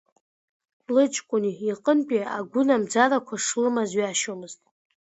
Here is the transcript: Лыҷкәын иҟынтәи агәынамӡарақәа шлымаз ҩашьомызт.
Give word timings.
Лыҷкәын 0.93 1.43
иҟынтәи 1.69 2.29
агәынамӡарақәа 2.37 3.35
шлымаз 3.45 3.91
ҩашьомызт. 3.97 4.61